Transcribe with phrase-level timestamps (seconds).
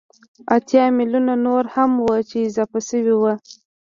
[0.55, 3.33] اتيا ميليونه نور هغه وو چې اضافه شوي وو